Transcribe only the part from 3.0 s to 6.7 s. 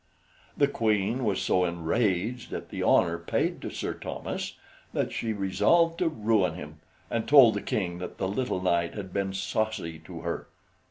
paid to Sir Thomas that she resolved to ruin